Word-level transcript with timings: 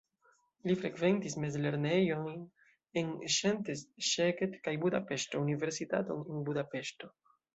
Li 0.69 0.75
frekventis 0.83 1.35
mezlernejojn 1.43 2.39
en 3.03 3.11
Szentes, 3.37 3.83
Szeged 4.09 4.57
kaj 4.69 4.75
Budapeŝto, 4.87 5.45
universitaton 5.49 6.27
en 6.37 6.43
Budapeŝto. 6.49 7.13